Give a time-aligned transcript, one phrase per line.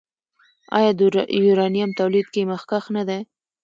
[0.77, 1.01] آیا د
[1.47, 3.19] یورانیم تولید کې مخکښ نه دی؟